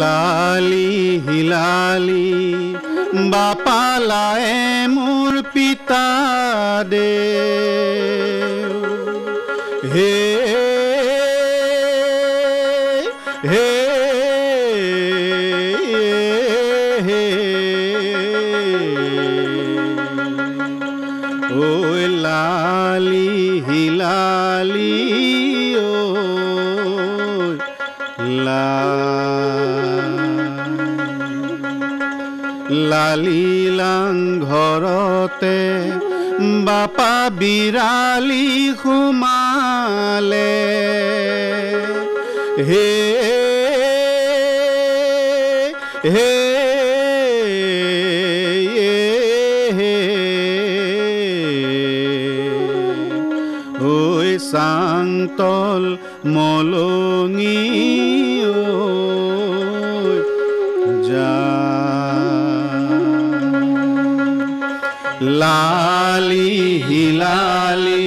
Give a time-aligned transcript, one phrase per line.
[0.00, 0.92] লালি
[1.26, 2.30] হিলালি
[3.32, 4.50] বাপালায়
[4.94, 6.06] মোৰ পিতা
[6.92, 7.10] দে।
[33.12, 35.56] লালিলাং ঘৰতে
[36.64, 38.46] বাপা বিৰালি
[38.80, 40.52] সোমালে
[42.68, 42.88] হে
[46.08, 46.30] হে
[54.52, 55.84] চাংতল
[56.34, 57.60] মলঙি
[58.50, 59.81] ঐ
[65.42, 66.50] লালি
[66.88, 68.06] হিলালি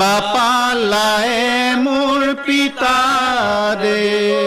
[0.00, 0.52] বাপা
[0.92, 1.54] লায়ে
[1.84, 2.98] মোৰ পিতা
[3.82, 4.45] দে।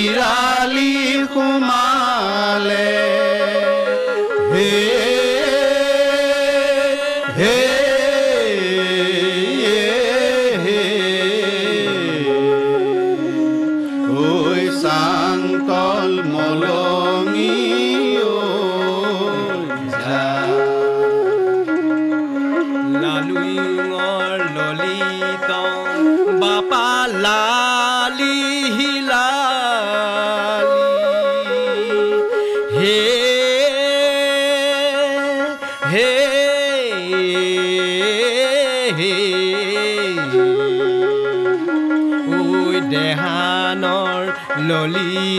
[0.00, 0.24] میرا
[0.60, 1.79] علی خما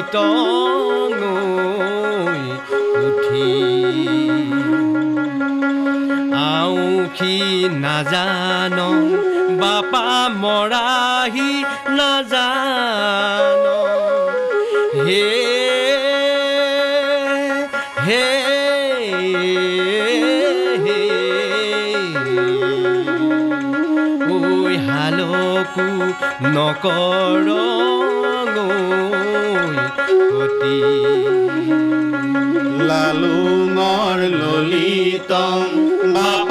[0.02, 0.16] ললিত
[3.06, 3.50] উঠি।
[6.56, 7.38] আউখি
[7.84, 8.78] নাজান
[9.62, 10.10] বাপা
[10.42, 11.52] মৰাহি
[11.98, 13.64] নাজান।
[15.08, 15.28] হে
[18.06, 18.26] হে
[24.32, 24.34] ঐ
[24.88, 25.90] হালকো
[26.56, 27.48] নকৰ
[30.36, 30.78] অতি
[32.88, 35.62] লালুঙর ললিতং
[36.16, 36.51] বাপা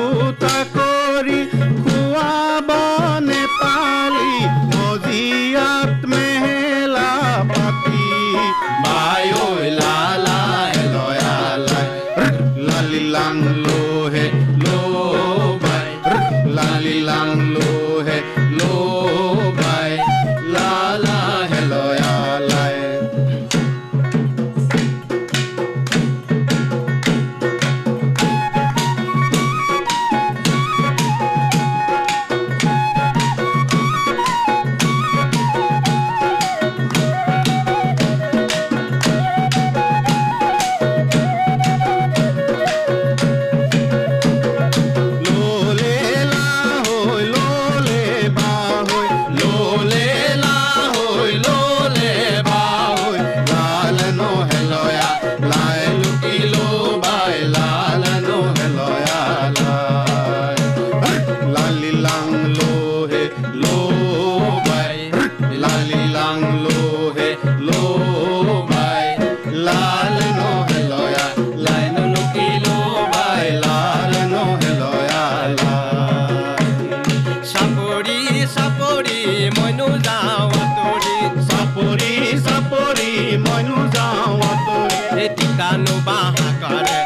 [12.89, 14.50] लीला लोहे।
[85.61, 87.00] का नुबाह करे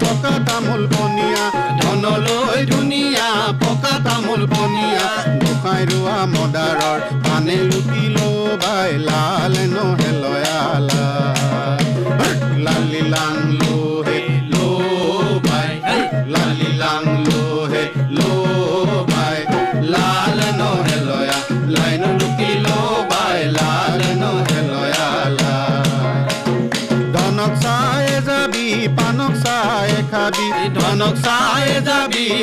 [0.00, 1.44] পকা তামোল বনিয়া
[1.80, 3.28] ধন লৈ ধুনীয়া
[3.62, 5.08] পকা তামোল বনিয়া।
[5.42, 9.99] গোসাঁই ৰোৱা মদাৰৰ পানে লুটি লবাই লাল নহয়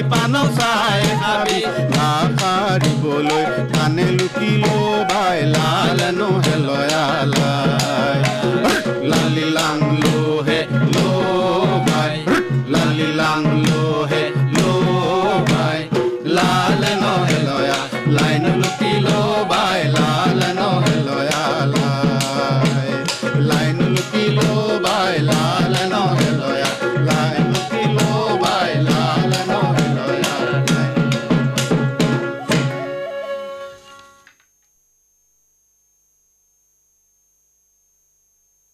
[0.04, 1.60] পানৌ চাই ভাবি
[1.94, 4.76] নাখাৰিবলৈ কাণে লুকিলো
[5.10, 7.48] ভাই লাল নহে লালি
[9.10, 9.87] লালিলাং